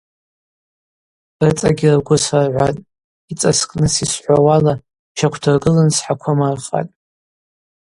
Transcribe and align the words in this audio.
Рыцӏагьи 1.45 1.95
ргвы 1.97 2.17
сыргӏватӏ, 2.25 2.85
йцӏаскӏныс 3.31 3.95
йсхӏвауала 4.03 4.73
щаквдыргылын 5.17 5.89
схӏаквым 5.95 6.39
рхатӏ. 6.59 6.93